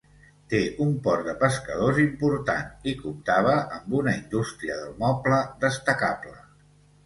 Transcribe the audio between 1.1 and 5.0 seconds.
de pescadors important i comptava amb una indústria del